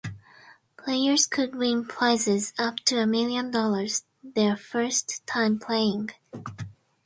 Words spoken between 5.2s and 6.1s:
time playing.